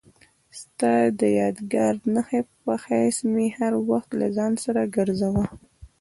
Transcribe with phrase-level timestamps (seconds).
[0.59, 5.45] ستا د یادګار نښې په حیث مې هر وخت له ځان سره ګرځاوه.